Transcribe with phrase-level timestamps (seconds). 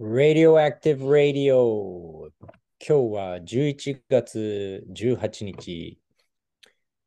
[0.00, 5.98] Radioactive Radio 今日は11月18日、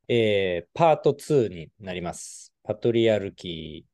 [0.10, 2.54] えー、パート2になります。
[2.64, 3.86] パトリアルキ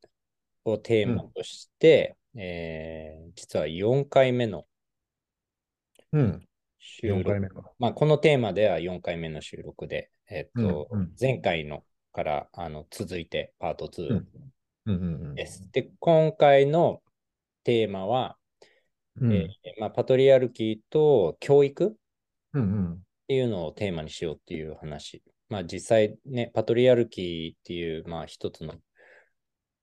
[0.65, 4.65] ーをテーマとして、えー実は4回目の
[6.11, 6.47] うん。
[6.79, 7.41] 収4回録。
[7.41, 7.71] 目か。
[7.77, 11.83] まあ、このテーマでは4回目の収録で、えっと、うんうん前回の
[12.13, 14.27] からあの続いてパート2うん
[14.87, 14.99] うんう
[15.33, 15.69] んです。
[15.71, 17.03] で、今回の
[17.63, 18.37] テーマは、
[19.21, 19.33] うん。
[19.33, 21.93] えーまあ、パトリアルキーと教育っ
[22.53, 25.21] うんうんていうのをテーマにしようっていう話。
[25.49, 28.75] まあ実際ね、パトリアルキーっていう、まあ一つの、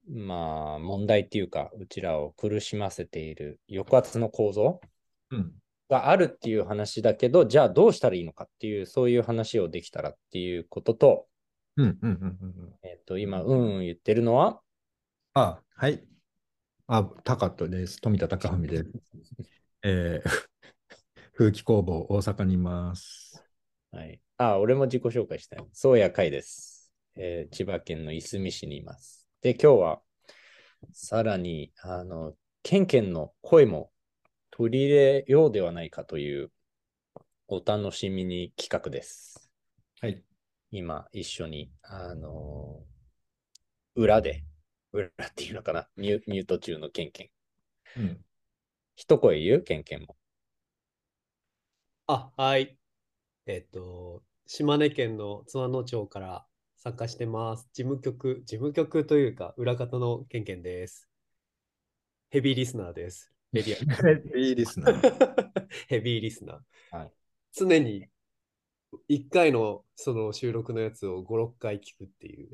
[0.09, 4.80] まあ問題っていうか、うちらを苦しませている抑圧の構造
[5.30, 5.53] うん。
[5.91, 11.27] があるっていう話だけど、じゃあどうしたらいいのかっていう、そういう話をできたらっていうことと、
[11.77, 12.75] うんうんうんうんうん。
[12.83, 14.61] えっ、と、今、うんうん言ってるのは、
[15.34, 16.03] あ、はい。
[16.87, 17.98] あ、タカです。
[17.98, 18.84] 富田貴文です。
[19.83, 20.29] えー、
[21.33, 23.42] 風紀工房大阪にいます。
[23.91, 24.20] はい。
[24.36, 25.67] あ、俺も自己紹介したい。
[25.73, 29.27] そうやかいです、えー千葉県のいすみ市にいます。
[29.41, 30.03] で、今日は、
[30.92, 33.91] さらに、あの、ケンケンの声も
[34.51, 36.53] 取り入れようではないかという、
[37.48, 39.51] お楽しみに企画です。
[40.03, 40.23] はい。
[40.70, 42.83] 今、一緒に、あの
[43.95, 44.45] 裏で、
[44.95, 47.31] 裏っていうのかな、ミュミュート中のケンケ
[47.97, 48.00] ン。
[48.00, 48.25] うん。
[48.97, 49.62] 一声言う？
[49.62, 50.17] ケンケンも。
[52.06, 52.77] あ、はい。
[53.47, 57.69] えっと、島根県の津和野町から参加してます。
[57.73, 61.08] 事務局、事務局というか、裏方のケンケンです。
[62.31, 63.33] ヘビーリスナーです。
[63.53, 64.86] レディいいですね。
[64.89, 64.92] ア。
[65.89, 66.61] ヘビーリスナー。
[66.97, 67.12] はい
[67.56, 68.08] 常に
[69.08, 72.51] 1回のその収録のやつを5、6回聞くっていう。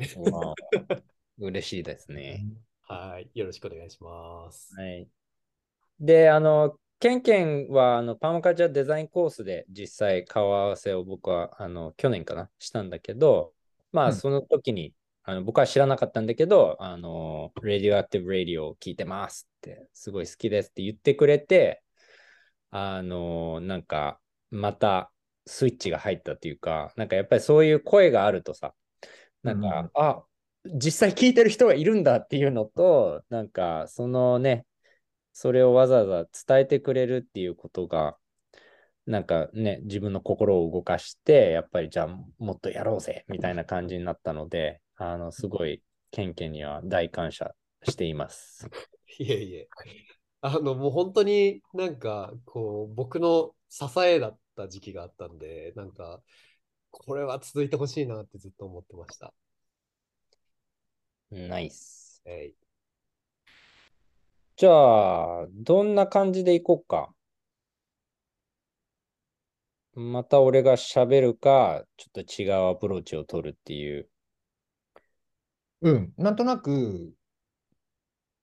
[1.40, 2.44] 嬉しいですね。
[2.82, 3.30] はい。
[3.34, 4.74] よろしくお願いします。
[4.76, 5.08] はい。
[5.98, 13.54] で、あの、ケンケンはあのパーマカルデザインコースで実際顔合わせを僕はあの去年かなしたんだけど、
[13.90, 14.92] まうんあその時に、
[15.22, 21.82] あの僕は知らなかったんだけど、あの、Radioactive Radio を聞いてますって、すごい好きですって言ってくれて、
[22.70, 24.20] あの、なんか
[24.50, 25.10] また
[25.46, 28.74] スイッチが入ったっていうか、なんかやっぱりそういう声があるとさ、
[29.42, 30.24] なんか、うんあ、
[30.64, 34.66] 実際聞いてる人がいるんだっていうのと、なんかそのね、
[35.32, 38.16] それをわざわざ伝えてくれるっていうことが、
[39.06, 47.54] なんかね、自分の心を動かして、やっぱりじゃあもっとやろうぜみたいな感じになったので、あの、すごい、ケンケンには大感謝
[47.84, 48.68] しています。
[49.18, 49.68] いえいえ。
[50.42, 56.22] あの、もう本当になんか、こう、僕の支えだった時期があったんで、なんか、
[56.90, 59.32] これは続いてほしいなってずっと思ってました。
[61.30, 62.22] ナイス。
[62.24, 62.54] えい
[64.56, 67.14] じゃあ、どんな感じでいこうか？
[69.94, 74.08] また俺が喋るか、ちょっと違うアプローチを取るっていう。
[75.82, 76.12] うん。
[76.18, 77.14] なんとなく、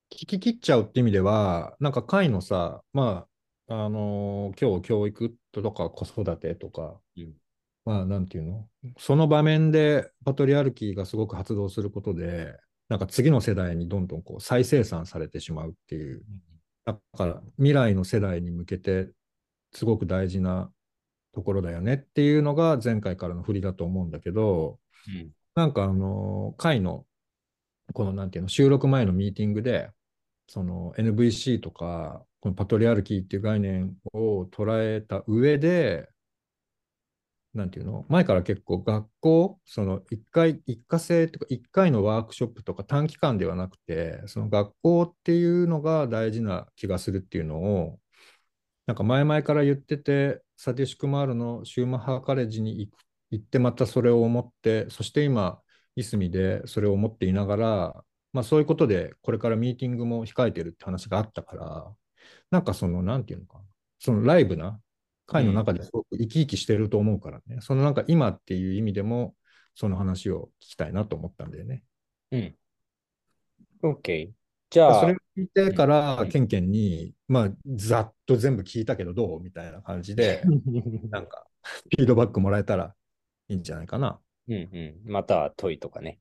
[0.10, 3.28] 聞き切っちゃうって意味では、なんか会のさ、ま
[3.68, 7.34] あ、あのー今日教育とか子育てとか、うん
[7.86, 8.68] まあ、なんていうの？
[8.98, 12.56] その場面でパトリアルキーがすごく発動することで、
[12.90, 16.24] なんか次の世代にどんどんこう再生産されてしまうっていう。
[16.86, 19.10] だから未来の世代に向けて
[19.74, 20.72] すごく大事な
[21.34, 27.08] ところだよねっていうのが前回からの振りだと思うんだけど、うんなんかあの、会の、
[27.92, 29.90] このなんていうの、収録前のミーティングで、
[30.48, 36.10] その NVC とか、このパトリアルキーっていう概念を捉えた上で、
[37.58, 48.00] なんていうの、前から結構学校、その一回、一過性とか、一回のワークショップとか短期間ではなくて、その学校っていうのが大事な気がするっていうのを、
[48.86, 55.62] なんか前々から言ってて、サティシュクマールのシューマッハカレッジに行く行ってまたそれを思って、そして今、
[55.96, 58.04] いすみでそれを思っていながら、
[58.34, 61.96] まあそういうことでこれからミーティングも控えてるって話があったから、
[62.52, 63.62] なんかその、なんていうのか、
[64.00, 64.80] そのライブな
[65.28, 69.36] 会の中ですごく生き生きしてると思うからね、そのなんか今っていう意味でも、
[69.76, 71.84] その話を聞きたいなと思ったんだよね。
[72.32, 72.56] うん。
[73.84, 74.32] OK。
[74.70, 80.42] じゃあ、それを聞いてからう、んケンケンに、まあ、ざっと全部聞いたけどどうみたいな感じで、
[81.12, 82.96] なんか、フィードバックもらえたら
[83.50, 84.20] いいんじゃないかな。
[84.48, 84.58] うんう
[85.08, 85.12] ん。
[85.12, 86.20] または問いとかね。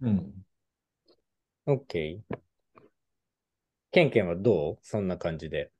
[0.00, 0.32] うん。
[1.66, 2.20] OK。
[3.92, 4.78] ケンケンはどう？
[4.82, 5.70] そんな感じで。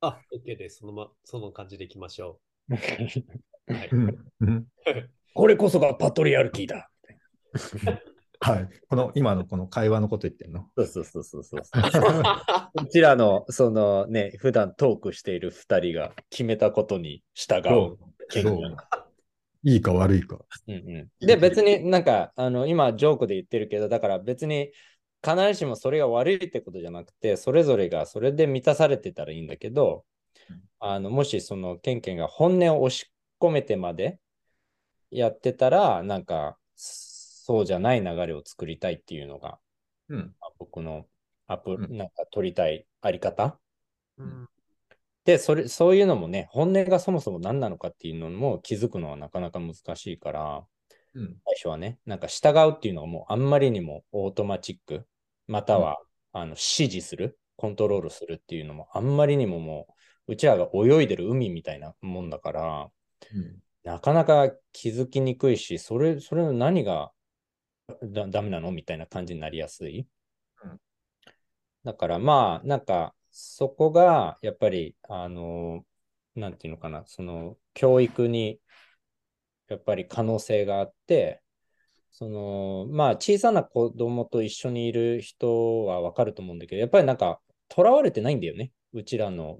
[0.00, 0.78] あ、OK です。
[0.78, 2.74] そのま、その感じでいきましょう。
[2.74, 3.90] はい。
[5.34, 6.90] これこそがパトリアルキーだ。
[8.40, 8.68] はい。
[8.88, 10.70] この今のこの会話のこと言ってんの？
[10.76, 11.62] そうそうそうそうそう。
[12.82, 17.96] うちらの、そのね、普段トークしている二人が決めたことに従う
[18.28, 18.76] 権そう限。
[19.62, 20.38] いいか悪いか。
[20.68, 24.70] うんうん、で、別になんか、あの、今、ジョークで言ってるけど、だから別に
[25.26, 30.04] 必ずしもそれが悪いってことじゃなくて、それぞれがそれで満たされてたらいいんだけど、
[30.78, 34.18] あの、もしそのケンケンが本音を押し込めてまで
[35.10, 39.58] やってたら、なんか、そうじゃない流れを作りたいっていうのが、
[40.08, 40.34] うん。
[40.58, 41.06] 僕の
[41.46, 43.58] アプ、うんなんか取りたいあり方。
[44.18, 44.48] うん
[45.24, 50.64] で、それ、そういうのもね、本音がそもそも何なのかっていうのも気づくのはなかなか難しいから、
[51.14, 51.36] うん。
[51.44, 55.04] 最初はね、なんか従うっていうのはもうあんまりにもオートマチック、
[55.46, 55.98] または、
[56.32, 56.60] あの指
[56.90, 59.86] 示する、コントロールするっていうのもあんまりにもも
[60.26, 62.90] う、うちらが泳いでる海みたいなもんだから、
[63.34, 63.58] うん。
[63.84, 67.12] なかなか気づきにくいし、それ、それの何が
[68.02, 70.06] だダメなのみたいな感じになりやすい？
[70.64, 70.80] うん
[71.84, 75.84] だからまあ、なんか、そこが、やっぱり、あの、
[76.34, 78.60] なんていうのかな、その、教育に、
[79.68, 81.42] やっぱり可能性があって、
[82.18, 88.72] その、まあ、小さな子供と一緒にいる人はわかると思うんだけど、やっぱりなんか、囚われてないんだよね。
[88.94, 89.58] うちらの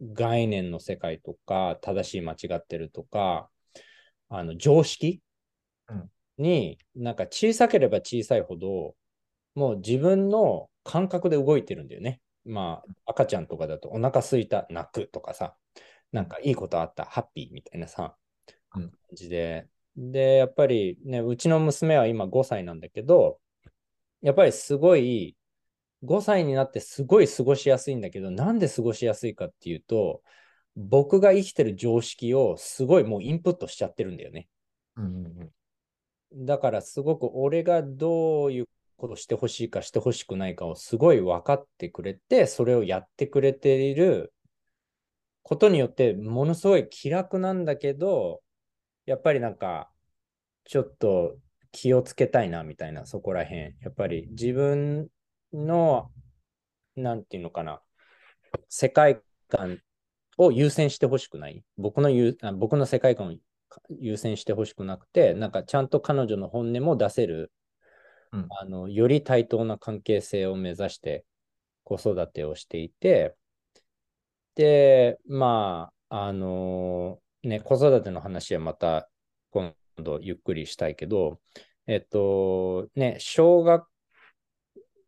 [0.00, 3.50] 概念の世界とか、正しい間違ってるとか、
[4.30, 5.20] あの、常識
[5.88, 8.96] うんに、なんか小さければ小さいほど、
[9.54, 12.22] もう自分の感覚で動いてるんだよね。
[12.46, 15.58] まあ、赤ちゃんとかだとお腹すいた、泣くとかさ、
[16.12, 18.16] なんかいいことあった、ハッピーみたいなさ、
[18.76, 19.68] うん感じで。
[19.98, 23.40] で、やっぱりね、うちの娘は今5歳なんだけど、
[24.22, 25.36] やっぱりすごい、
[26.04, 30.22] 5歳になってすごい過ごしやすいんだけど、なんで過ごしやすいかっていうと、
[30.76, 34.48] 僕が生きてる常識をすごいもうインプットしちゃってるんだよね。
[34.96, 35.50] うん。
[36.32, 36.46] うん。
[36.46, 44.32] だからすごく俺がどういうことしてほしいかしてほしくないかをすごい分かってくれて、それをやってくれている
[45.42, 48.40] ことによってものすごい気楽なんだけど、
[49.08, 49.90] やっぱりなんか
[50.64, 51.38] ちょっと
[51.72, 53.74] 気をつけたいなみたいな、そこら辺。
[53.80, 55.08] やっぱり自分
[55.50, 56.10] の、
[56.94, 57.80] なんていうのかな、
[58.68, 59.80] 世界観
[60.36, 61.64] を優先してほしくない。
[61.78, 63.32] 僕のゆあ僕の世界観を
[63.98, 67.50] 優先してほしくなくて、なんかちゃんと彼女の本音も出せる、
[68.32, 71.24] うんあのより対等な関係性を目指して
[71.82, 73.34] 子育てをしていて、
[74.54, 79.08] で、まあ、あのね、子育ての話はまた
[79.50, 81.40] 今度ゆっくりしたいけど、
[81.86, 83.86] えっと、ね、小学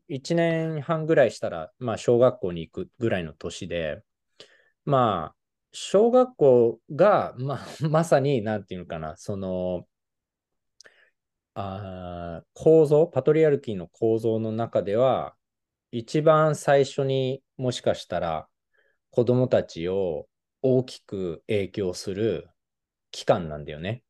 [0.08, 4.02] 1年半ぐらいしたら、まあ、小学校に行くぐらいの年で、
[4.84, 5.36] まあ、
[5.72, 9.86] 小学校が、まあ、 まさに、なんていうのかな、その、
[11.54, 15.36] あ構造、パトリアルキーの構造の中では、
[15.92, 18.48] 一番最初にもしかしたら
[19.10, 20.28] 子供たちを
[20.62, 22.48] 大きく影響する
[23.10, 24.02] 期間なんだよね。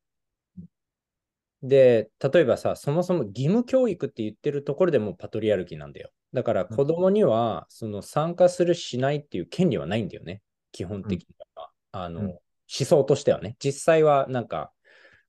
[1.63, 6.09] で、例えばさ、そもそも義務教育って言ってるところでもうパトリアルキーなんだよ。
[6.33, 10.41] だから子供にはその参加するしないっていう権利はないんだよね。
[10.71, 11.69] 基本的には。
[11.91, 12.39] あの、うん
[12.73, 13.57] 思想としてはね。
[13.59, 14.71] 実際はなんか、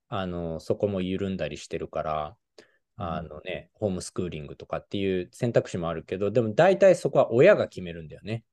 [0.08, 2.36] あの、そこも緩んだりしてるから、
[2.94, 8.44] あのね、ホームスクーリングとかっていう選択肢もあるけど、でも大体そこは親が決めるんだよね。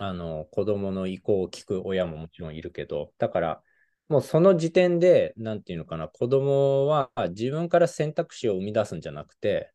[0.00, 3.62] うんあの、子供の意向を聞く親ももちろんいるけど、だから、
[4.08, 9.72] もうその時点で、なんていうのかな、子供は自分から選択肢を生み出すんじゃなくて、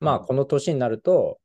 [0.00, 1.40] まあ、この年になると、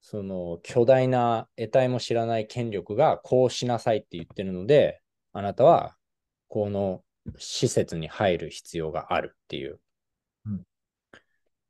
[0.00, 5.00] その巨大な得体も知らない権力がこうしなさいって言ってるので、
[5.32, 5.96] あなたは
[6.48, 7.02] この
[7.38, 9.80] 施設に入る必要があるっていう。
[10.44, 10.66] うん。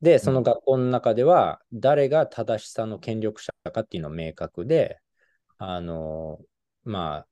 [0.01, 4.99] で、その学校の中では誰が正しさの権力者かっていうのは明確で、
[5.57, 6.39] あの、
[6.83, 7.27] まあ、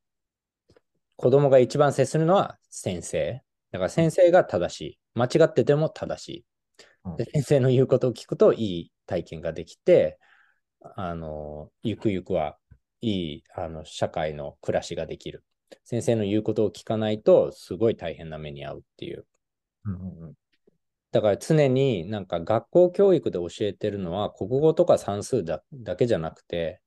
[1.16, 3.42] 子供が一番接するのは先生。
[3.72, 5.00] だから先生が正しい。
[5.16, 6.46] 間違ってても正しい。
[7.18, 10.18] で先生の言うことを聞くといい体験ができて、
[10.96, 12.58] あの、ゆくゆくは
[13.02, 15.44] いいあの社会の暮らしができる。
[15.84, 19.26] 先生の言うことを聞かないと、すごい大変な目に遭うっていう。
[19.86, 20.34] うんうんうん
[21.12, 26.82] だから常になんか学校教育で教えてるのは国語とか算数だだけじゃなくて、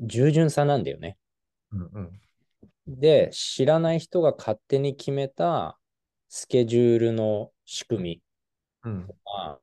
[0.00, 1.16] 従順さなんだよね。
[1.72, 2.20] うんうん
[2.90, 5.78] で、知らない人が勝手に決めた
[6.30, 8.22] スケジュールの仕組み。
[8.84, 9.58] うんあ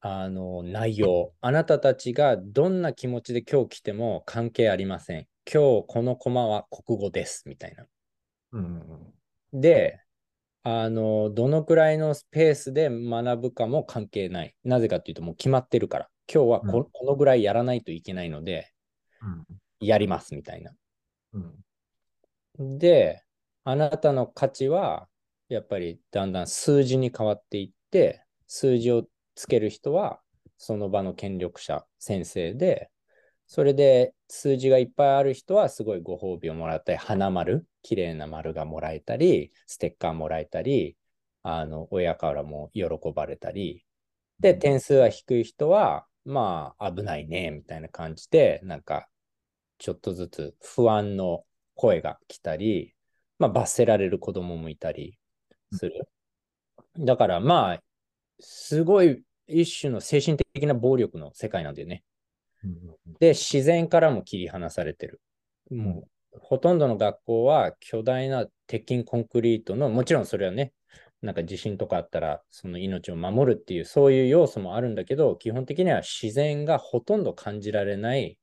[0.00, 1.32] あの内容。
[1.40, 5.28] あなたたちがどんな気持ちで今日来ても関係ありません。
[5.50, 7.48] 今日このコマは国語です。
[7.48, 7.86] みたいな。
[8.52, 9.14] うんうん
[9.60, 10.00] で、
[10.64, 14.54] あの、どのくらいのスペースで学ぶかも関係ない。
[14.64, 16.10] なぜかっていうと、もう決まってるから。
[16.32, 18.73] 今日はこ,、うんこのぐらいやらないといけないので、
[19.80, 20.72] やりますみたいな。
[21.32, 22.78] うん。
[22.78, 23.22] で、
[23.64, 25.08] あなたの価値は、
[25.48, 29.04] やっぱりだんだん数字に変わっていって、数字を
[29.34, 30.20] つける人は、
[30.58, 32.90] その場の権力者、先生で、
[33.46, 40.96] それで数字がいっぱいある人は、すごいご褒美をもらったり、花丸、綺麗な丸がもらえたり、ステッカーもらえたり、
[41.42, 43.84] あの親からも喜ばれたり、
[44.40, 49.08] で、点数が低い人は、まあ、危ないね、みたいな感じで、なんか、
[49.78, 52.94] ちょっとずつ不安の声が来たり、
[53.38, 55.18] まあ、罰せられる子供もいたり
[55.72, 56.08] する。
[56.98, 57.80] だから、まあ、
[58.40, 62.04] すごい一種の精神的な暴力の世界なんだよね。
[62.62, 62.78] うん。
[63.20, 65.20] で、自然からも切り離されてる。
[65.70, 70.72] もう、ほとんどの学校は巨大な鉄筋コンクリートの、もちろんそれはね、
[71.22, 78.36] なんか地震とかあったら、その命を守るっていう、そういう要素もあるんだけど、基本的には自然がほとんど感じられないうん、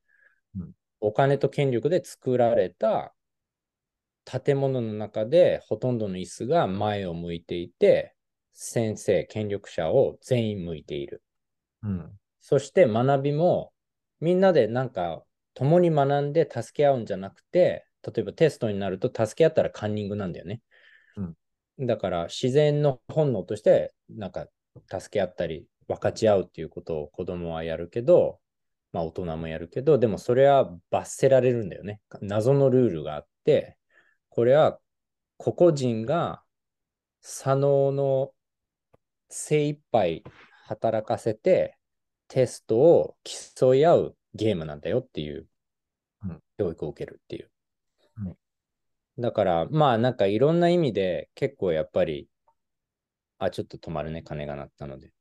[1.01, 3.13] お金と権力で作られた
[4.23, 8.15] 建物の中で、ほとんどの椅子が前を向いていて、
[8.53, 11.23] 先生、権力者を全員向いている。
[11.83, 12.11] うん。
[12.39, 13.71] そして学びも
[14.19, 20.61] みんなでなんか共に学んで助け合うんじゃなくて、例えばテストになると助け合ったらカンニングなんだよね。
[21.79, 24.47] だから自然の本能としてなんか
[24.87, 28.39] 助け合ったり分かち合うっていうことを子供はやるけど、
[28.91, 32.01] まあ大人もやるけど、でもそれは罰せられるんだよね。
[32.21, 33.77] 謎のルールがあって、
[34.29, 34.79] これは
[35.37, 36.43] 個々人が
[37.21, 38.31] 左脳の
[39.29, 40.23] 精一杯
[40.65, 41.77] 働かせて、
[42.27, 45.47] テストを競い合うゲームなんだよっていう
[46.23, 47.51] うん教育を受けるっていう。
[48.17, 48.37] うん
[49.19, 52.29] だから、まあなんかいろんな意味で結構やっぱり、
[53.39, 55.11] あ、ちょっと止まるね、鐘が鳴ったので。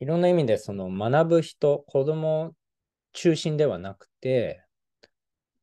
[0.00, 2.54] いろんな意味でその学ぶ人、子供
[3.12, 4.64] 中心ではなくて、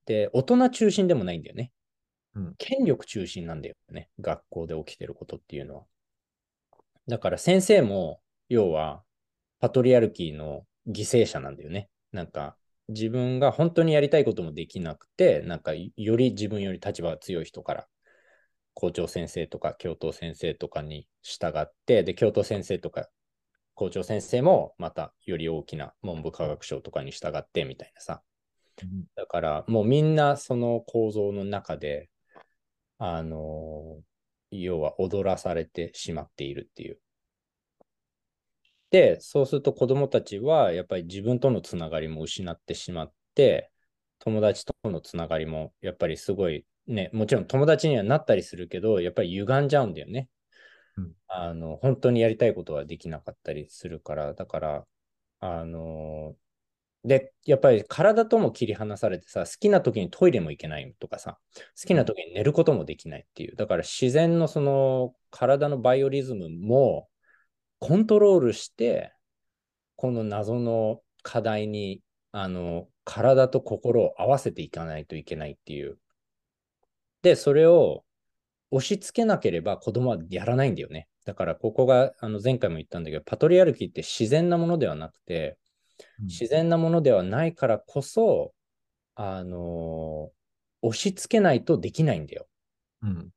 [0.05, 1.71] で、大人中心でもないんだよね。
[2.35, 4.09] うん権力中心なんだよね。
[4.21, 5.83] 学校で起きてることっていうのは。
[7.07, 9.03] だから先生も、要は、
[9.59, 11.89] パトリアルキーの犠牲者なんだよね。
[12.11, 12.55] なんか、
[12.89, 17.87] 自分が本当にやりたいこともできなくて、なんか、より自分より立場が強い人から、
[18.75, 23.09] 校長先生とか教頭先生とかに従って、で、教頭先生とか
[23.77, 28.23] 校長先生もまたより大きな文部科学省とかに従ってみたいなさ。
[29.15, 32.09] だからもうみんなその構造の中で、
[32.97, 34.01] あの、
[34.49, 36.99] 要は踊らされてしまっているっていう。
[38.89, 43.71] で、そうすると子供たちはやっぱり自分とのつながりも失ってしまって、
[44.17, 50.29] 友達とのつながりもやっぱりすごいね、もちろん友達にはなったりするけど、やっぱり歪んじゃうんだよね。
[51.27, 54.87] あの、本当にやりたいことはできなかったりするから、だから、
[55.39, 56.35] あの
[57.03, 63.55] で、やっぱり体とも切り離されてさ、好きな時にトイレも行けないとかさ、好きな時に寝ることもできないっていう。
[63.55, 67.07] だから自然のその体のバイオリズムも
[67.79, 69.13] コントロールして、
[69.95, 72.01] この謎の課題に、
[72.31, 75.97] あの、体と心を合わせていかないといけないっていう。
[77.21, 78.03] で、それを
[78.71, 81.07] 押し付けなければ子供はやらないんだよね。
[81.25, 85.57] だからここがあの前回も言ったんだけど、パトリアルキーって自然なものではなくて、
[86.19, 88.53] 自然なものではないからこそ、
[89.15, 90.29] あの
[90.81, 92.47] 押し付けないとできないんだよ。
[93.01, 93.29] うん。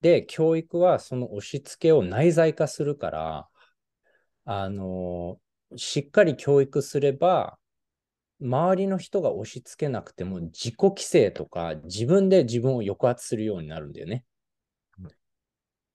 [0.00, 3.48] で、教育はその押し付けを内在化するから、
[4.44, 5.38] あの
[5.76, 7.58] しっかり教育すれば、
[8.42, 14.24] 周りの人が押し付けなくても自己規制とか自分で自分を抑圧するようになるんだよね。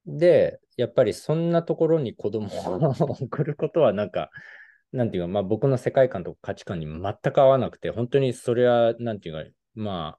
[0.07, 2.49] で、やっぱりそんなところに子供を
[3.21, 4.31] 送ることはなんか、
[4.93, 10.17] なんていうか、まあ僕の世界観とか価値観に全く合わなくて、本当にそれは、なんていうか、ま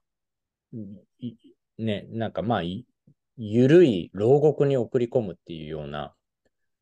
[0.73, 0.77] あ、
[1.19, 1.35] い
[1.79, 2.85] ね、なんかまあ、い
[3.37, 6.13] ゆるい牢獄に送り込むっていうような、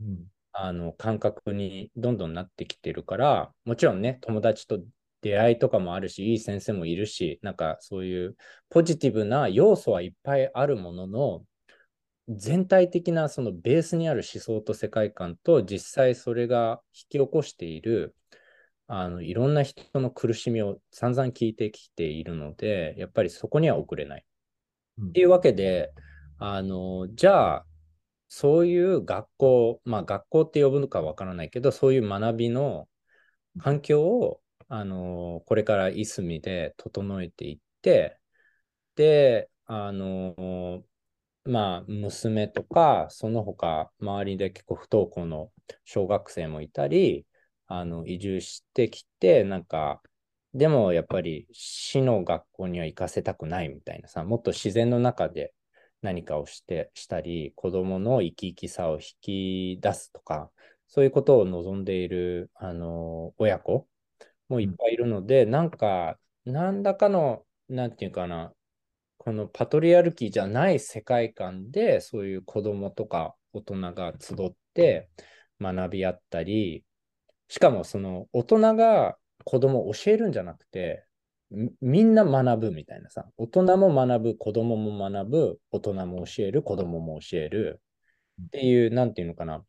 [0.02, 0.28] うん。
[0.60, 4.80] あの感覚にどんどんなってきてるから、もちろんね、友達と
[5.22, 8.36] 出会いとかもあるし、いい先生もいるし、なんかそういう
[8.70, 11.46] ポジティブな要素はいっぱいあるものの、
[12.30, 18.18] 全体的なそのベースにある思想と世界観と実際それが引き起こしている
[18.88, 24.26] あのいろんな人の苦しみを散々聞いてきているので、やっぱりそこには遅れない。
[25.00, 25.92] うんっていうわけで、
[26.40, 27.66] あの、じゃあ、
[28.30, 32.88] そういう学校、まあ学校って呼ぶのかわからないけど、そういう学びの
[33.60, 38.20] 環境を、あの、これからいすみで整えていって、
[38.96, 40.84] で、あの、
[41.46, 45.52] まあ、娘とか、その他、周りで結構不登校の
[45.86, 47.26] 小学生もいたり、
[47.68, 50.02] あの、移住してきて、なんか、
[50.54, 55.54] でもやっぱり市の学校には行かせたくないみたいなさ、もっと自然の中で
[56.02, 60.52] 何かをしてしたり、子供の生き生きさを引き出すとか、
[60.88, 63.88] そういうことを望んでいる、あの、親子
[64.50, 68.54] もいっぱいいるので、なんか、何らかの、なんていうかな、
[69.18, 75.10] このパトリアルキーじゃない世界観で、そういう子供とか大人が集って
[75.62, 76.86] 学び合ったり、
[77.50, 81.06] しかもその大人が子供を教えるんじゃなくて、
[81.52, 87.82] みみんな学ぶみたいなさ、大人も学ぶ、子供も学ぶ、大人も教える、子供も教える
[88.48, 89.66] っていう、なんていうのかな、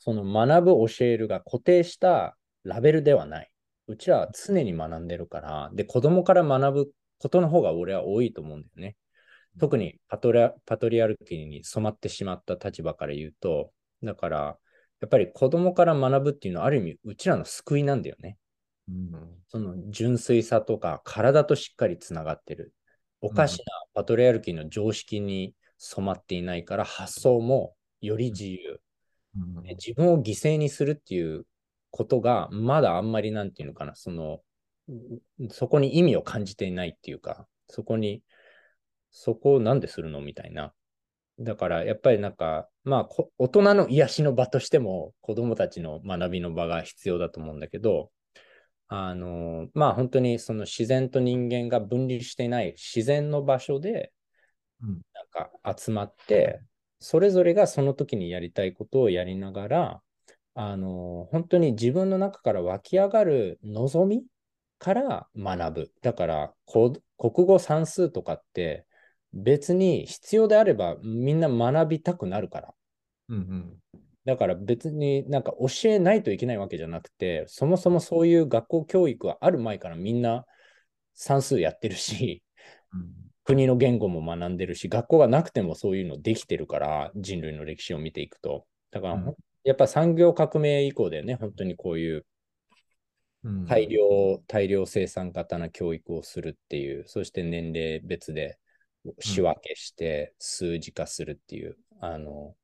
[0.00, 3.51] その学ぶ、教えるが固定したラベルではない。
[3.86, 8.96] うちらは常に学んでるから、で、子供から学ぶことの方が俺は多いと思うんだよね。
[9.58, 13.72] 特にパトリアパトリアルキーに染まってしまった立場から言うと、
[14.02, 14.58] だから、
[15.00, 18.38] やっぱり子供から学ぶっていうのはある意味うちらの救いなんだよね。
[18.88, 19.12] うん
[19.48, 22.72] その純粋さとか体としっかりつながってる。
[23.20, 28.80] おかしなパトリアルキーの常識に染まっていないから発想もより自由。
[29.36, 31.46] うんで自分を犠牲にするっていう
[31.92, 34.40] ことがまだあんまりなんていうのかな、その、
[35.40, 38.22] んそこに意味を感じていないっていうか、そこに、
[39.10, 40.72] そこをなんでするのみたいな。
[41.38, 48.10] だからやっぱりなんか、まあこ大人の癒しの場としても子供たちの学びの場が必要だと思うんだけど、
[48.88, 54.12] あの、まあ本当にその自然と人間が分離していない自然の場所で
[54.82, 56.60] うんなんか集まって、
[56.98, 60.02] それぞれがその時にやりたいことをやりながら、
[60.54, 64.24] あの、本当に自分の中から湧き上がる望み
[64.78, 65.92] から学ぶ。
[66.02, 68.84] だから、こ国語算数とかって
[69.32, 72.74] 別に必要であればみんな学びたくなるから。
[73.28, 73.78] うんうん
[74.24, 80.46] だから別になんか教えないといけないわけじゃなくて、そもそもそういう学校教育はある前からみんな
[81.12, 82.42] 算数やってるし、
[82.92, 83.12] うん
[83.44, 88.66] 国の言語も学んでるし、学校がなくてもそういうのできてるから、人類の歴史を見ていくと。
[88.92, 89.34] だから、うん
[89.64, 92.26] やっぱ産業革命以降だよね、本当にこういう
[93.44, 93.66] うん。
[93.66, 98.58] 大量、大量生産型な教育をするっていう、そして年齢別で
[99.20, 102.54] 仕分けして数字化するっていう、あの、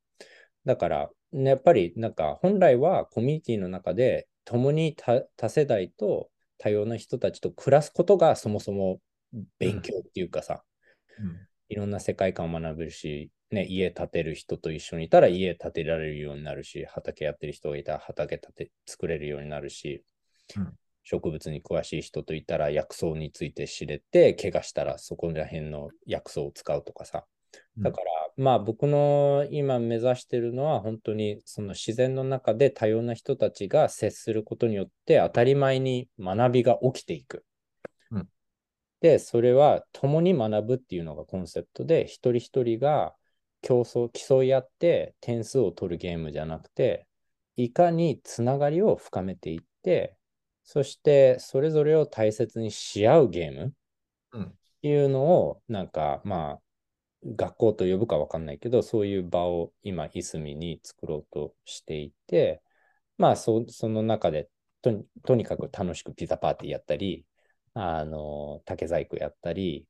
[0.65, 8.99] だから、ねやっぱりなんか本来はコミュニティの中で共に多多世代と多様な人たちと暮らすことがそもそも
[9.59, 10.65] 勉強っていうかさ、
[11.19, 11.49] うん。
[11.69, 20.05] いろんな世界観を学べるし、ね、家建てる人と一緒にいたら家建てられるようになるし、畑やってる人がいたら畑建て作れるようになるし、
[20.57, 20.73] うん
[21.11, 27.25] 植物に詳しい人といたら薬草について知れて、怪我したらそこら辺の薬草を使うとかさ。
[27.79, 28.07] うんだから、
[28.37, 37.43] まあ僕の今目指してるのは本当にその自然の中で多様な人たちが接することによって当たり前に学びが起きていく。
[38.11, 38.29] うん
[39.01, 43.15] で、それは共に学ぶっていうのがコンセプトで、一人一人が
[43.63, 47.07] 競争、競い合って点数を取るゲームじゃなくて、
[47.57, 50.17] いかにつながりを深めていって、
[50.65, 53.73] そしてそれぞれを大切にし合うゲームっ
[54.33, 54.59] うん。
[54.83, 56.63] ていうのを、なんかまあ、
[57.25, 62.63] 学校と呼ぶかわかんないけど、そういう場を今、いすみに作ろうとしていて、
[63.19, 64.51] まあそ、その中で
[64.83, 67.27] とに、とにかく楽しくピザパーティーやったり、
[67.75, 69.88] あの、竹細工やったり、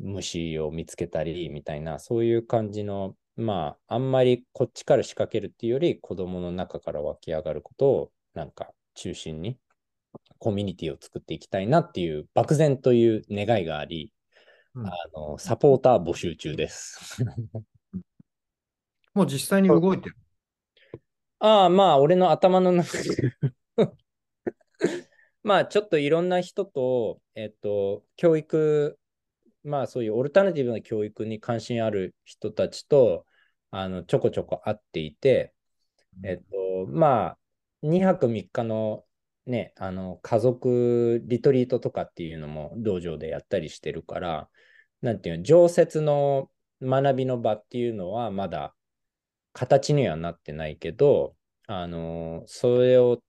[0.00, 9.58] 虫を見つけたりみたいな、そういう感じの、まあ、あんまりこっちから仕掛けるっていうより、子供の中から湧き上がることを、なんか中心に、
[10.38, 14.12] コミュニティを作っていきたいなっていう、漠然という願いがあり、
[14.74, 17.22] うんあの、サポーター募集中です。
[19.14, 20.16] もう実際に動いてる？
[21.40, 23.34] ああ、まあ、俺の頭の中で
[25.42, 28.98] まあ、ちょっといろんな人と、えっと、教育、
[29.64, 33.26] まあ、そういうオルタナティブな教育に関心ある人たちと、
[33.70, 35.54] あの、ちょこちょこ会っていて、
[36.24, 37.38] えっと、まあ、
[37.82, 39.04] 2泊3日の
[39.46, 44.50] ね、あの、家族リトリートとかっていうのも道場でやったりしてるから、
[45.02, 46.50] なんていうの、常設の
[46.82, 48.74] 学びの場っていうのはまだ
[49.52, 53.22] 形にはなってないけど、あの、それを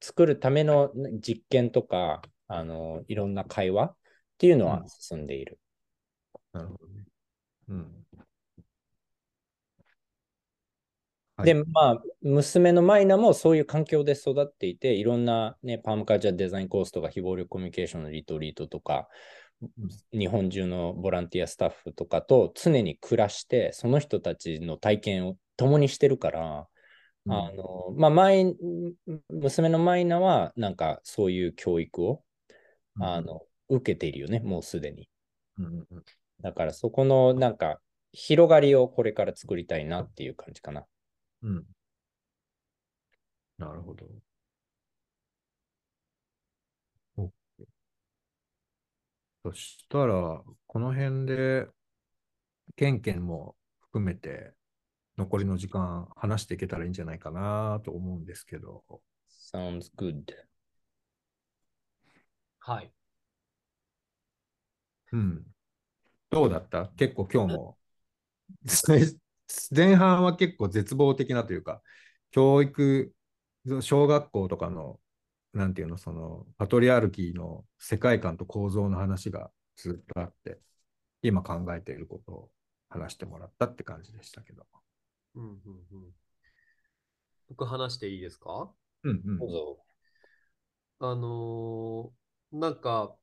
[0.00, 3.96] 作るための実験とか、あの、いろんな会話
[4.34, 5.58] っていうのは進んでいる。
[6.52, 7.04] なるほどね。
[7.68, 7.78] うん。
[11.36, 19.08] はいで、まあ、娘のマイナもそういう環境で育っていて、いろんな、ね、パームカルチャーデザインコースとか、非暴力コミュニケーションのリトリートとか、
[20.12, 26.68] 日本中のボランティアスタッフとかと常に暮らして、その人たちの体験を共にしてるから、
[27.26, 28.54] うんあの、まあ、マイ
[29.30, 32.22] 娘のマイナは、なんかそういう教育を、
[33.00, 35.08] あの、受けているよね、もうすでに。
[35.58, 36.04] うんうんうん
[36.40, 37.80] だからそこのなんか
[38.12, 40.84] 広がりをこれから作りたいなっていう感じかな。
[41.42, 41.64] うん。
[43.58, 44.06] なるほど。
[49.44, 51.68] そしたら、この辺で、
[52.76, 54.54] ケンケンも含めて、
[55.18, 58.84] 残りの時間話していけたらいいんじゃないかなと思うんですけど。
[59.28, 60.24] Sounds good.
[62.58, 62.92] はい。
[65.14, 65.46] うん。
[66.30, 66.88] どうだった？
[66.96, 67.78] 結構今日も。
[69.70, 71.82] 前半は結構絶望的なというか、
[72.32, 73.14] 教育、
[73.80, 74.98] 小学校とかの、
[75.52, 80.58] なんていうの、その、パトリアルキーの世界観と構造の話がずっとあって、
[81.22, 82.50] 今考えていることを
[82.88, 84.66] 話してもらったって感じでしたけど。
[85.36, 85.58] うんうんうん。
[87.48, 88.72] 僕話していいですか？
[89.04, 89.78] うんうんどうぞ。
[90.98, 93.14] あのーなんか、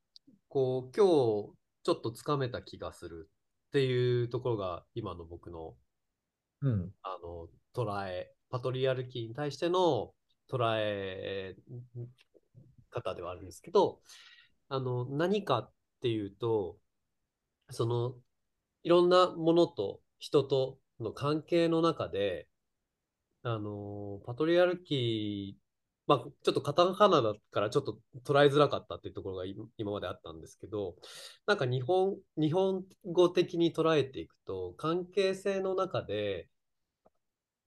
[0.48, 1.06] こう、今
[1.54, 3.30] 日ちょっとつかめた気がする
[3.68, 5.76] っていうところが今の僕の、
[6.62, 6.94] うん。
[7.04, 10.14] あの、捉え、パトリアルキーに対しての
[10.52, 11.56] 捉え
[12.90, 14.02] 方ではあるんですけど、
[14.70, 16.78] あの、何かっていうと、
[17.70, 18.16] その、
[18.84, 22.48] いろんなものと人との関係の中で、
[23.44, 25.61] あの、パトリアルキー、
[26.08, 30.96] まあ、ちょっとカタカナだからちょっと捉えづらかったっていうところが今今まであったんですけど、
[31.46, 36.50] なんか日本、日本語的に捉えていくと、関係性の中で、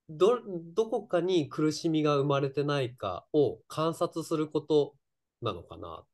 [0.09, 0.39] ど、
[0.75, 4.95] どこかに苦しみが生まれてないかを観察すること
[5.41, 6.05] なのかなっ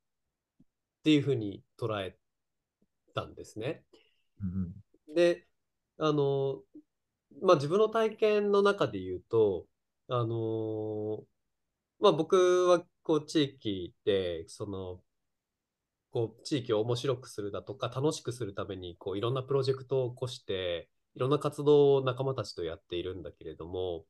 [1.03, 2.15] ていうふうに捉え
[3.13, 3.83] たんですね。
[4.41, 4.81] うん
[5.13, 5.45] で、
[5.97, 6.61] あの、
[7.41, 9.67] まあ、自分の体験の中で言うと、
[10.07, 11.23] あの、
[12.01, 15.01] まあ、僕はこう地域で、その、
[16.11, 24.03] こう地域を面白くするだとか楽しくするためにこういろんなプロジェクトを起こしていろんな活動を仲間たちとやっているんだけれども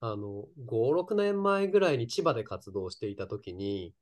[0.00, 3.94] あの5、6年前ぐらいに千葉で活動していた時に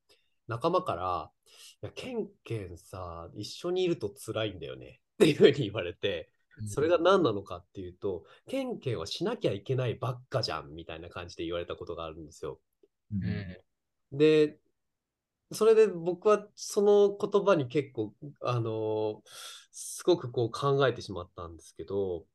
[0.47, 1.31] 仲間から
[1.83, 6.31] 「いやケンケンさ一緒にいると辛いんだよね」っていうふうに言われて
[6.65, 12.59] それが何なのかっていうとケンケンはしなきゃいけないばっかじゃんみたいな感じで言われたことがあるんですよ。
[13.13, 13.61] うんう
[14.13, 14.17] ん。
[14.17, 14.59] で、
[15.51, 19.23] それで僕はその言葉に結構、あの
[19.71, 22.25] すごくこう考えてしまったんですけど、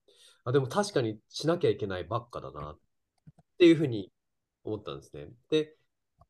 [0.44, 2.78] あ、でも確かにしなきゃいけないばっかだなっ
[3.58, 4.12] ていうふうに
[4.64, 5.28] 思ったんですね。
[5.50, 5.76] で、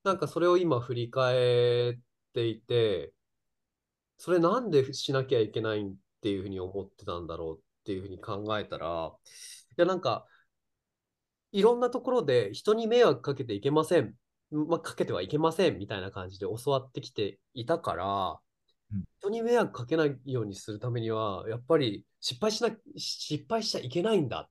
[0.05, 1.99] なんかそれを今振り返っ
[2.35, 3.13] ていて、
[4.19, 10.27] それなんでしなきゃいけないっていうふうに思ってたんだろうっていうふうに考えたら、いやなんか、
[11.53, 14.15] いろんなところで人に迷惑かけていけません。
[14.53, 18.41] まあ、かけてはいけませんみたいな感じで教わってきていたから
[18.93, 24.49] うん、人に迷惑かけないようにするためには、やっぱり失敗しな、失敗しちゃいけないんだ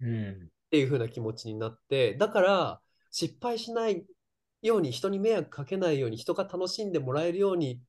[0.00, 0.30] うん。
[0.30, 0.34] っ
[0.70, 4.04] ていう風な気持ちになって、だから失敗しない
[4.62, 7.80] ように、人に迷惑かけないように、人が楽しんでもらえるように、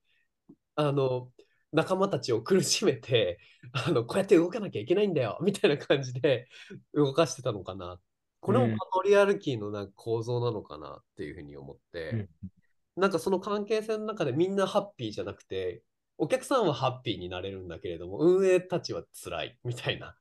[0.75, 1.31] あの、
[1.71, 3.39] 仲間たちを苦しめて、
[3.73, 6.47] あの、こうやって動かなきゃいけないんだよ、みたいな感じで
[6.93, 7.99] 動かしてたのかな。
[8.41, 8.71] これもうん。
[8.77, 12.27] パトリアルキーのなんか構造なのかなっていうふうに思って、
[12.97, 15.83] なんかその関係性の中でみんなハッピーじゃなくて、
[16.17, 20.17] お客さんはハッピーになれるんだけれども、運営たちは辛いみたいな。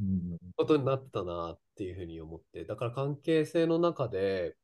[0.00, 0.38] うん。
[0.56, 4.54] ことになってたなっていうふうに思って、だから関係性の中で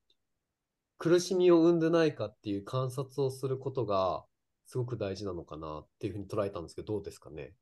[0.98, 4.24] 苦しみを生んでないかっていう観察をすることが
[4.66, 7.54] すごく大事なのかなっていうふうに捉えたんですけど、どうですかね？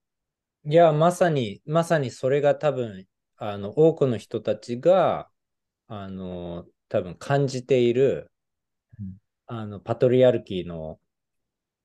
[0.66, 3.06] いや、まさに、まさにそれが多分、
[3.42, 5.31] あの、多くの人たちが、
[5.88, 8.31] あの、多分感じている
[9.00, 11.00] うん、あの、パトリアルキーの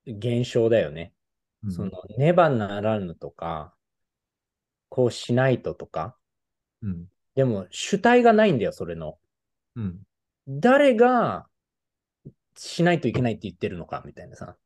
[0.05, 1.13] 現象だよね。
[1.63, 3.73] うんその、ねばならぬとか、
[4.89, 6.17] こうしないととか、
[6.81, 9.17] うんでも主体がないんだよ、それの。
[9.75, 9.99] うん
[10.47, 11.47] 誰が
[12.55, 14.57] しないといけないって言ってるのか、みたいなさ。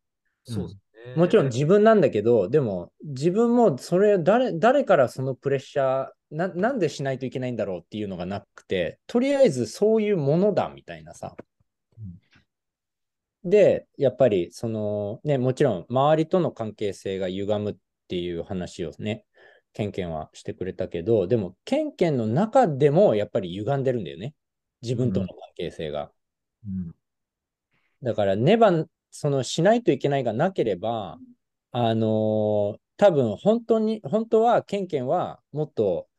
[0.44, 0.76] そうです
[1.08, 1.16] ね。
[1.16, 11.36] もちろん自分なんだけど、でも自分もそれ誰、誰からそのプレッシャーな、なんでしないといけないんだろうっていうのがなくて、とりあえずそういうものだみたいなさ
[11.98, 13.50] うん。
[13.50, 17.76] で、やっぱり、その、ね、もちろん、周りとの関係性が歪むっ
[18.08, 19.26] ていう話をね、
[19.74, 24.34] ケンケンはしてくれたけど、でも、ケンケンの中でも、やっぱり歪んでるんだよね。
[24.82, 26.12] 自分との関係性が。
[26.66, 26.96] うん
[28.02, 31.18] だから、ねば、その、しないといけないがなければ、
[31.72, 36.10] あのー多分、本当に、本当は、ケンケンは、もっと、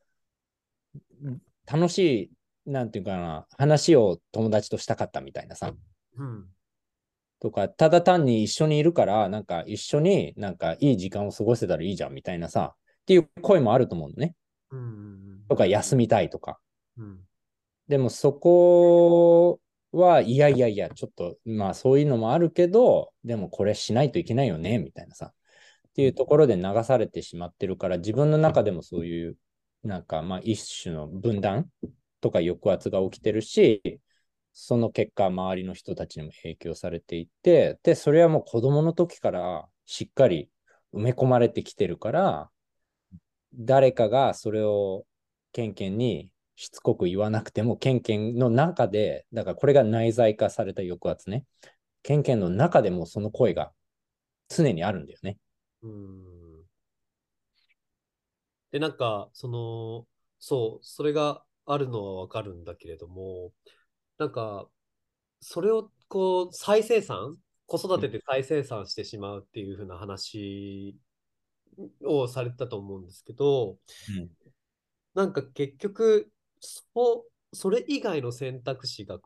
[1.70, 2.32] 楽し
[2.66, 5.72] い、なんていうかな、話を友達としたかったみたいなさ。
[6.16, 6.46] うん。
[7.40, 14.34] とか、ただ単に一緒にいるから、なんか一緒になんかいい時間を過ごせたらいいじゃんみたいなさ、っていう声もあると思うのね。
[14.70, 15.44] うん。
[15.48, 16.58] とか、休みたいとか。
[16.98, 17.20] うん。
[17.88, 19.60] でもそこ
[19.92, 25.32] は、いやいやいや、ちょっと、まあそういうのもあるけど、でもこれしないといけないよね、みたいなさ。
[25.88, 29.36] っていうところで流されてしまってるから、自分の中でもそういう、
[29.82, 31.70] なんかまあ一種の分断
[32.20, 34.00] とか抑圧が起きてるし、
[34.52, 40.50] その結果、周りの人たちにも影響されていて、で、それはもう子供の時からしっかり
[40.92, 42.50] 埋め込まれてきてるから、
[43.54, 45.04] 誰かがそれを
[45.52, 51.44] ケンケンにしつこく言わなくても、ケンケンの中で、だからこれが内在化された抑圧ね。
[52.02, 53.72] ケンケンの中でもその声が
[54.48, 55.38] 常にあるんだよね。
[55.82, 56.39] うん。
[58.70, 60.06] で、なんか、その、
[60.38, 63.52] そう、それがあるのはわかるんだけれども、
[64.18, 64.68] なんか、
[65.40, 70.98] それをこう、再生産、子育てで再生産してしまうっていう風な話
[72.04, 73.78] をされてたと思うんですけど、
[74.08, 74.30] うん
[75.14, 76.30] なんか結局、
[76.60, 79.18] そう、それ以外の選択肢が、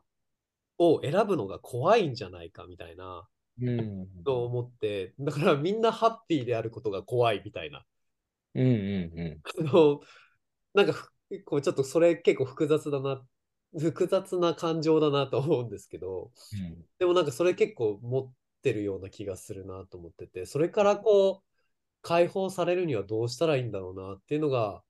[0.77, 3.27] を選ぶのが怖いんじゃないかみたいな、
[3.61, 4.07] うん。
[4.23, 7.85] と思って、だからみんなハッピーであることが怖いみたいな。
[8.55, 10.01] うんうんあの、
[10.73, 11.11] なんかふ、
[11.45, 13.25] こうちょっとそれ結構複雑だな、
[13.79, 16.85] 複雑な感情だなと思うんですけど、うん。
[16.99, 21.47] でもなんかそれ結構持ってるような気がするなと思ってて、それからこう、
[22.03, 24.83] 解放されるにはどうしたらいいんだろうなっていうのが、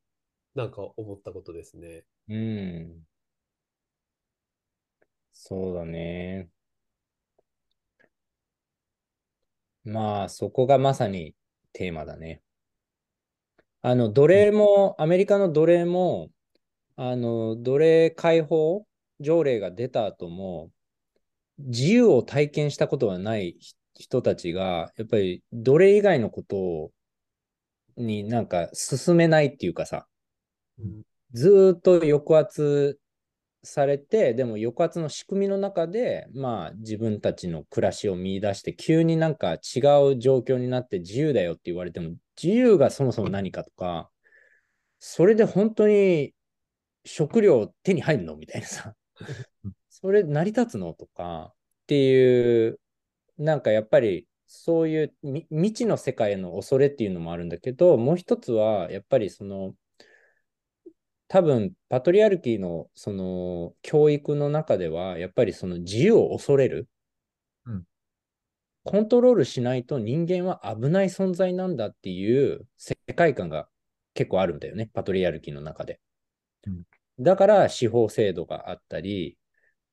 [0.55, 2.05] なんか思ったことですね。
[2.29, 2.37] うん。
[2.37, 3.07] うん。
[5.33, 6.49] そうだね。
[9.85, 11.33] まあ、そこがまさに
[11.73, 12.41] テーマだね。
[13.87, 16.31] あの、奴隷も、アメリカの奴隷も、
[16.95, 18.83] あの、奴隷解放
[19.19, 20.71] 条例が出た後も、
[21.59, 26.91] 自由を体験したことがないひ人たちが、やっぱり奴隷以外のことを
[27.95, 30.07] になんか進めないっていうかさ、
[30.79, 31.03] うん。
[31.33, 32.97] ずーっと抑圧
[33.61, 39.57] されて、でも抑圧の仕組みの中で、まあ自分たちの暮らしを見出して、急になんか違
[40.11, 44.09] う状況になって自由だよって言われても、自由がそもそも何かとか、
[44.99, 46.33] それで本当に
[47.05, 48.95] 食料手に入るのみたいなさ、
[49.89, 51.55] それ成り立つのとかっ
[51.87, 52.79] ていう、
[53.37, 59.75] なんかやっぱりそういうみ未知の世界への恐れっていうのもあるんだけど、もう一つはやっぱりその、
[61.27, 66.87] 多分パトリアルキーのその教育の中では、やっぱりその自由を恐れる。
[68.85, 73.67] うんコントロールしないと人間は危ない存在なんだっていう世界観が
[74.13, 75.99] 結構あるんだよね、パトリアルキーの中で。
[76.67, 76.83] うん
[77.17, 79.37] だから司法制度があったり、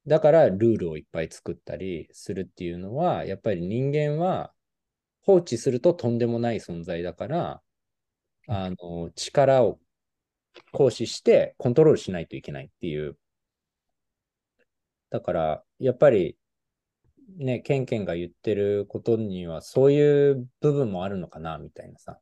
[0.06, 4.52] だからルールをいっぱい作ったりするっていうのは、やっぱり人間は
[5.20, 7.62] 放置するととんでもない存在だから、
[8.48, 9.78] あの、力を
[10.72, 13.16] 行使してコントロールしないといけないっていう。
[15.10, 16.36] だから、やっぱり、
[17.36, 22.20] ね、ケンケンが言ってることには、そういう部分もあるのかな、みたいなさ。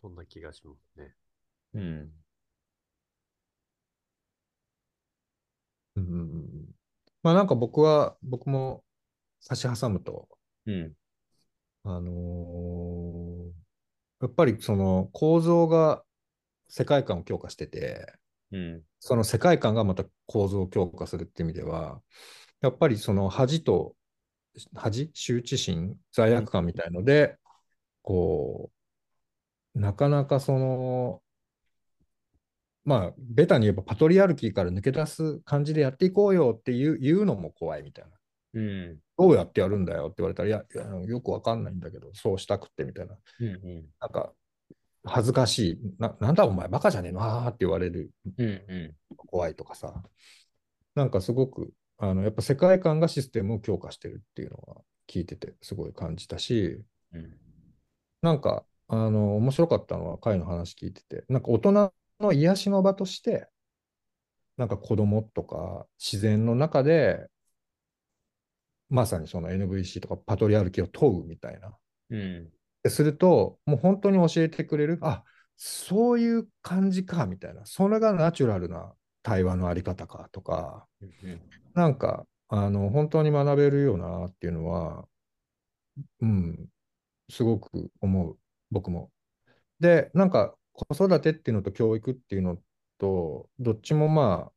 [0.00, 1.14] そんな気がしますね。
[1.74, 2.12] うん。
[5.96, 6.66] うんうんうん
[7.22, 8.84] まあなんか僕は、僕も
[9.40, 10.28] 差し挟むと、
[10.66, 10.94] うん。
[11.84, 12.14] あのー
[14.20, 16.02] やっぱりその構造が
[16.68, 18.12] 世界観を強化してて、
[18.52, 18.82] うん。
[19.00, 22.00] その世界観がまた構造を強化するっていう意味では、
[22.60, 23.94] やっぱりその恥と、
[24.74, 27.36] 恥、羞恥心、罪悪感みたいので、
[28.02, 28.70] こ
[29.74, 31.22] う、なかなかその、
[32.84, 38.10] まあ、ベタに言えばパトリアルキーから抜け出す感じでやっていこうよっていう言うのも怖いみたいな。
[38.54, 38.98] うん。
[39.18, 40.62] どうやってやるんだよって言われたら、いや、
[41.06, 43.16] よくわかんないんだけど、そうしたくってみたいな。
[43.40, 43.46] うん。
[43.46, 43.86] うん。
[44.00, 44.32] なんか、
[45.04, 45.80] 恥ずかしい。
[45.98, 47.22] ななんだお前、バカじゃねえの？
[47.22, 48.46] あーって言われるうん。
[48.46, 50.02] う怖いとかさ。
[50.94, 57.16] なんかすごく、あの、やっぱ世界観がシステムを強化してるっていうのは聞いててすごい感じたし、ん。
[57.16, 57.38] うん。
[58.22, 63.48] なんか、あの、面白かったのは、会の話聞いてて、なんか大人の癒しの場として、
[64.56, 67.28] なんか子供とか自然の中で、
[68.88, 71.76] まさにその NVC とかパトリアルキを問うみたいな。
[72.10, 72.48] うん。
[72.88, 75.24] すると、もう本当に教えてくれる、あ
[75.56, 81.40] そういう感じかみたいな、それがナチュラルな対話のあり方かとか、うん
[81.74, 85.06] なんか、あの、本当に学べるよなっていうのは、
[86.20, 86.68] うん、
[87.30, 88.38] すごく思う、
[88.70, 89.10] 僕も。
[89.80, 92.58] で、なんか、子育てっていうのと教育っていうの
[92.98, 94.52] と、どっちもまあ、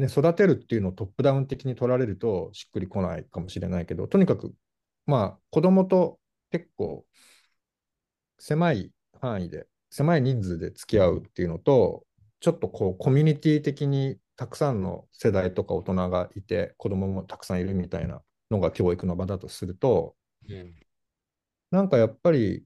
[0.00, 4.54] ね、育てるっていうのをトップダウン的に取られるとしっくりこないかもしれないけど、とにかく、
[5.06, 6.18] まあ、子供と
[6.50, 7.04] 結構
[8.38, 12.04] 狭い範囲で、狭い人数で付き合うっていうのと、
[12.40, 20.16] ちょっとこう、コミュニティ的にたくさんの世代とか大人がいて、子供もたくさんいるみたいなのが教育の場だとすると、
[20.48, 20.74] うん。
[21.70, 22.64] なんかやっぱり、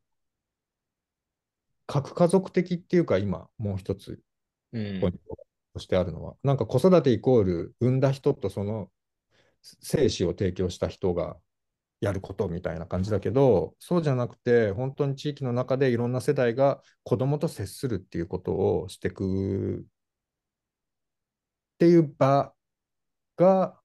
[1.86, 4.20] 核家族的っていうか、今、もう一つ
[4.72, 5.00] うん。
[5.00, 5.43] ポイント
[5.74, 8.90] としてあるのは、なんか子育てイコール産んだ人とその
[9.62, 11.36] 精子を提供した人が
[12.00, 19.86] やることみたいな感じだけど、そうじゃなくて、本当に地域の中でいろんな世代が子供と接するっていうことをしていくっ
[21.78, 22.52] ていう場
[23.36, 23.80] が、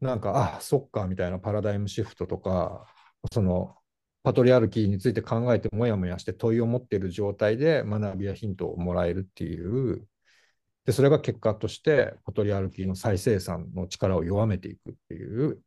[0.00, 2.86] なんか、あ、そっかみたいなパラダイムシフトとか、
[3.32, 3.76] その
[4.22, 10.06] パトリアルキーについて考えてもやもやして問いを持っている状態で学びやヒントをもらえるっていう、
[10.88, 15.60] でそれが結果としてパトリアルキーの再生産の力を弱めていくっていう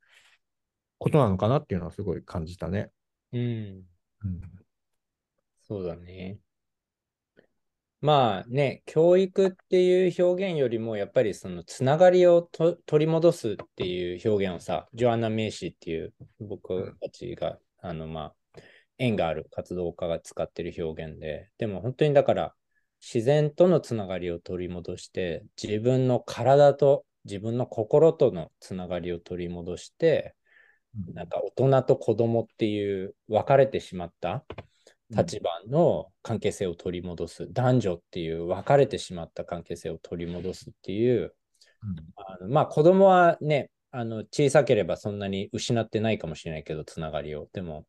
[0.98, 2.90] ことなのかなっていうのはすごい感じたね。
[3.32, 3.40] うん。
[3.40, 4.42] うん
[5.62, 6.40] そうだね。
[8.02, 18.62] まあね、教育っていう表現よりも、やっぱりそのつながりをと取り戻すっていう表現をさ、ジョアンナ・メイシーっていう僕たちが、あのまあ、
[18.98, 22.56] 縁がある活動家が使ってる表現で、でも本当にだから、
[23.02, 30.36] 自然とのつながりを取り戻して、自分の体と自分の心とのつながりを取り戻して、
[31.14, 34.44] なんか大人と子供っていう分かれてしまった
[35.10, 41.34] 立場の関係性を取り戻す、男女っていう分かれてしまった関係性を取り戻すっていう、
[42.16, 47.48] あのまあ子供はね、あの小さければそんなに失ってないかもしれないけど、つながりを。
[47.52, 47.86] でも、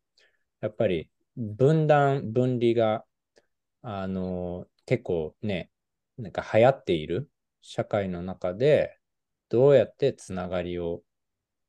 [0.61, 3.05] やっぱり分断、分離が、
[3.83, 5.71] あの結構ね、
[6.19, 8.99] なんか流行っている社会の中で、
[9.49, 11.03] どうやってつながりを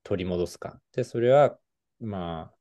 [0.04, 0.82] 取り戻すか。
[0.93, 1.58] で、それは、
[1.99, 2.56] まあ、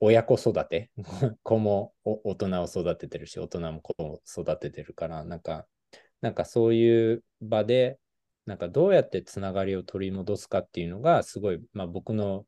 [0.00, 0.90] 親子育て、
[1.42, 5.66] 子もお大人を育ててるし、大人も子を育ててるから、なんか、
[6.20, 7.98] なんかそういう場で、
[8.46, 12.46] なんかどうやってつながりを取り戻すかっていうのが、すごい、まあ僕の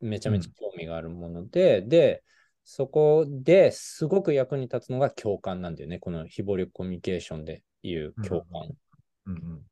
[0.00, 2.24] めちゃめちゃ興味があるもので、で、
[2.64, 5.98] そこですごく役に立つのが共感なんだよね。
[5.98, 8.68] この非暴力コミュニケーションでいう共感。
[9.26, 9.62] うんうん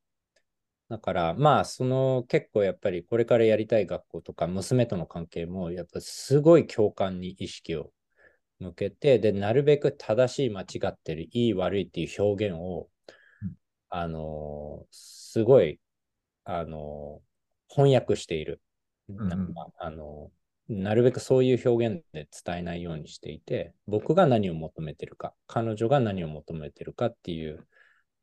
[0.91, 7.93] だから、まあ、その結構やっぱりこれからやりたい学校とか娘との関係も、やっぱすごい共感に意識を
[8.59, 12.89] 向けて、で、なるべく正しい、間違ってる、いい、悪いっていう表現を、
[13.41, 13.55] うん
[13.87, 15.79] あのーすごい、
[16.43, 18.61] あのー翻訳している。
[19.09, 20.40] んうんなんか、あのー
[20.71, 27.67] なるべくそういう表現で伝えないようにしていて、僕が何を求めてるか、彼女が何を求めてるかっていう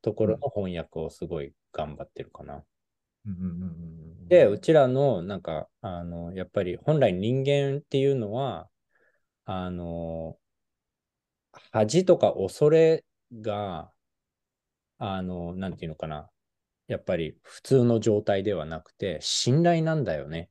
[0.01, 2.65] ところの翻訳をすごい頑張ってるかな。
[3.27, 3.63] うんうんうん
[4.23, 8.69] うんで、うちらの、なんか、あの、やっぱり本来人間っていうのは、
[9.47, 10.39] あの、
[11.73, 13.05] 恥とか恐れ
[13.41, 13.91] が、
[14.99, 16.31] あの、なんていうのかな。
[16.89, 20.51] やっぱり普通の状態ではなくて、信頼なんだよね。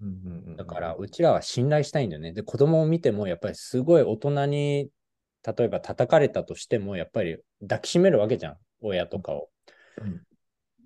[0.00, 2.32] うんうんうんだから、うちらは信頼したいんだよね。
[2.32, 4.90] で、子供を見ても、やっぱりすごい大人に、
[5.56, 8.56] 例えば叩かれたとしても、やっぱり抱きしめるわけじゃん。
[8.80, 9.50] 親とかを。
[10.02, 10.22] うん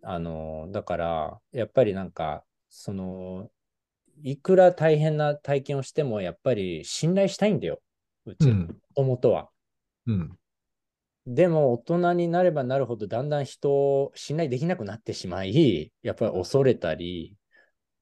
[0.02, 3.50] あの、だから、やっぱりなんか、その、
[4.22, 7.82] いくら大変な体験をしても、やっぱり信頼したいんだよ。
[8.24, 9.50] うち、うんもともとは。
[10.06, 10.36] うん
[11.26, 17.36] でも、大人になればなるほど、だんだん人を信頼できなくなってしまい、やっぱり恐れたり、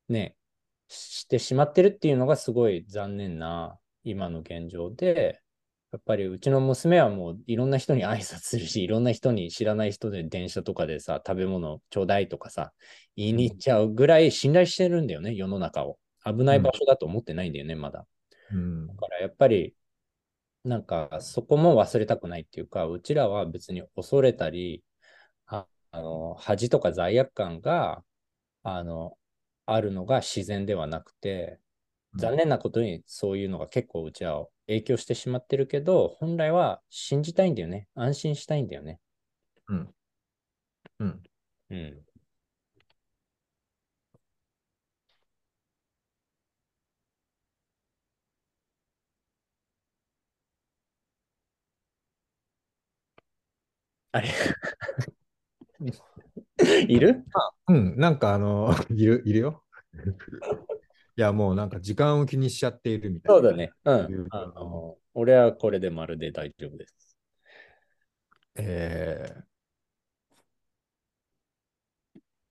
[0.08, 0.36] ね、
[0.88, 5.40] してしまってるっていうのがすごい残念な今の現状で、
[5.90, 12.72] やっぱりうちの娘はもういろんな人に挨拶するし、いろんな人に知らない人で電車とかでさ、食べ物ちょうだいとかさ、
[13.16, 15.98] 言いに行っちゃうぐらい信頼してるんだよね、世の中を。
[16.24, 18.06] 危ない場所だと思ってないんだよね、まだ。
[18.52, 19.74] うんだからやっぱり、
[20.64, 24.84] なんかそこも忘れたくないっていうか、うちらは別に恐れたり、
[25.46, 28.02] ああの恥とか罪悪感が
[28.62, 29.16] あの
[29.72, 31.58] あるのが自然ではなくて、
[32.14, 37.88] うん残念なことにそういうのが結構うちらは影響してしまってるけど、本来は信じたいんだよね。
[37.94, 39.00] 安心したいんだよね。
[39.68, 39.94] うん。
[41.00, 41.22] うん。
[41.70, 42.04] うん。
[54.12, 54.28] あれ？
[56.88, 57.24] いる？
[57.68, 59.62] うん、なんかあの、 いる、いるよ。
[61.16, 63.40] いや、もうなんか時間を気にしちゃっているみたいな。
[63.40, 63.72] そうだね。
[63.84, 64.26] うん。
[64.30, 67.16] あの、俺はこれでまるで大丈夫です。
[68.56, 69.48] えー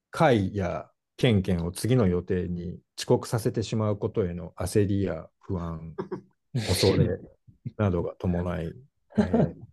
[0.10, 5.94] 会やケンケンを次の予定に遅刻させてしまうことへの焦りや不安、
[6.54, 7.20] 恐れ
[7.78, 8.74] などが伴い、
[9.18, 9.68] えー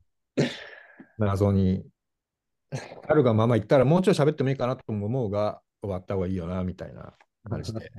[1.17, 1.87] 謎に、
[3.09, 7.15] あるがまま言ったらもうちょい喋ってもいいかなとも思うが、終わった方がいいよな、みたいな
[7.49, 7.91] 感じで。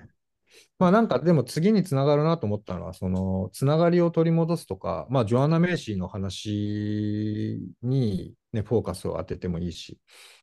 [0.79, 9.99] まあなんかでも次につながるなと思ったのは、そのつながりを取り戻すとか、まあジョアンナ・メイシーの話にね、フォーカスを当ててもいいし、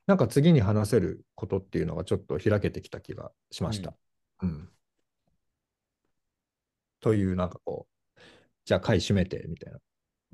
[0.06, 3.94] なんか次に話せることっていうのがちょっと開けてきた気がしました。
[4.42, 4.68] うん。
[7.00, 8.20] という、なんかこう、
[8.64, 9.78] じゃあ回閉めてみたいな。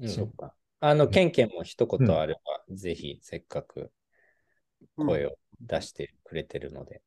[0.01, 0.55] うん、そうか。
[0.81, 2.41] あの、んケンケンも一言あれば、
[2.71, 3.93] ぜひ、せっかく
[4.97, 7.03] 声を出してくれてるので。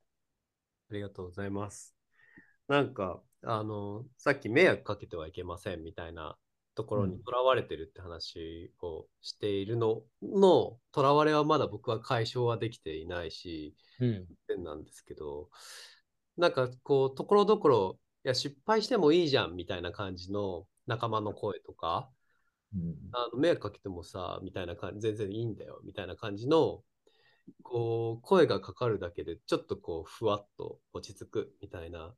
[0.90, 1.96] ありがとうございます。
[2.68, 6.38] なんか、あの、さっき迷惑かけてはいけませんみたいな
[6.76, 14.28] ところにうんとらわれてるって話をしているのの、とらわれはまだ僕は解消はできていないし、うん。
[14.64, 15.50] なんですけど、
[16.38, 22.21] なんかこう、ところどころ、いや、失敗してもいいじゃんみたいな感じの仲間の声とか、うん
[23.14, 26.84] あの迷惑かけてもさ、みたいな感じ、全然いいんだよみたいな感じの、
[27.64, 32.14] こう、声がかかるだけで、ちょっとこう、ふわっと落ち着くみたいな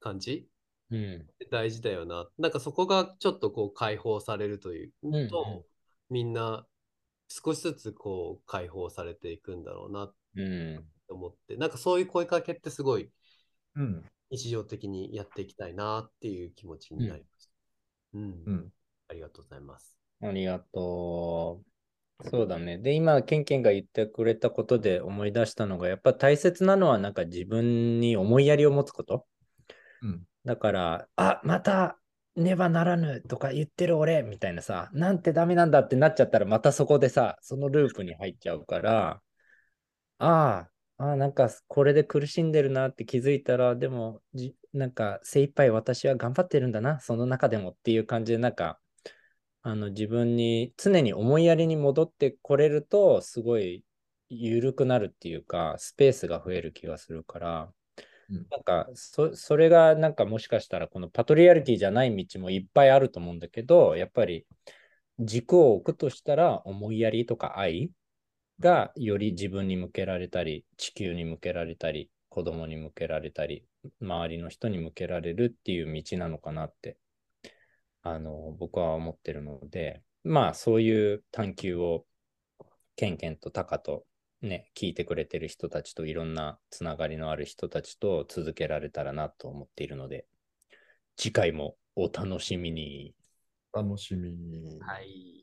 [0.00, 0.48] 感じ
[0.90, 1.26] うん。
[1.50, 2.28] 大事だよな。
[2.38, 5.20] なんかそこがちょっとこう解放されるというと、んう
[5.60, 5.62] ん
[6.10, 6.66] みんな
[7.28, 10.84] 少しずつこう解放されていくんだろうなうん。
[11.08, 13.10] と思って、なんかそういう声かけってすごい
[13.74, 14.04] うん。
[14.30, 17.52] 日常的にやっていきたいなっていう気持ちになりました。
[18.14, 18.22] うん。
[18.46, 18.72] うん。
[19.08, 19.96] ありがとうございます。
[20.22, 21.62] ありがと
[22.20, 22.28] う。
[22.28, 22.78] そうだね。
[22.78, 29.26] で、今、ケンケンが言ってくれたことで思い出したのが、やっぱ大切なのは、なんか自分に思いやりを持つこと。
[30.02, 30.22] うん。
[30.44, 31.98] だから、あ、また
[32.36, 39.20] ねばならぬとか言ってる俺みたいなさ、なんてダメなんだってなっちゃったら、またそこでさ、そのループに入っちゃうから、
[40.18, 48.78] ああ、ああ、なんかこれで苦しんでるなって気づいたら、でも、じなんか精一杯私は頑張ってるんだな、その中でもっていう感じで、なんか、
[49.62, 53.84] あの自分に常に思いやりに戻ってこれると、すごい
[54.28, 57.72] 緩くなるっていうか、スペースが増える気がするから、
[58.30, 58.46] うん。
[58.50, 64.46] なんかそ、それがなんかもしかしたらこのパトリアリティじゃない道もいっぱいあると思うんだけど、やっぱり
[65.20, 67.90] 軸を置くとしたら思いやりとか愛
[68.58, 73.64] がより自分に向けられたり、地球に向けられたり、子供に向けられたり、
[74.00, 76.96] 周りの人に向けられるっていう道なのかなって、
[78.02, 82.06] あの、僕は思ってるので、まあそういう探求を
[82.96, 84.04] ケンケンとタカと
[84.42, 90.26] ね、聞いてくれてる人たちといろんなつながりのある人たちと続けられたらなと思っているので、
[91.16, 93.14] 次回もお楽しみに。
[93.72, 94.80] 楽しみに。
[94.80, 95.41] はい。